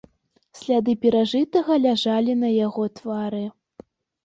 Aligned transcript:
Сляды 0.59 0.95
перажытага 1.03 1.77
ляжалі 1.85 2.33
на 2.41 2.49
яго 2.65 2.89
твары. 2.99 3.45